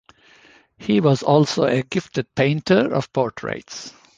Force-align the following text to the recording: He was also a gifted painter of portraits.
He 0.79 0.99
was 0.99 1.21
also 1.21 1.65
a 1.67 1.83
gifted 1.83 2.33
painter 2.33 2.91
of 2.91 3.13
portraits. 3.13 3.93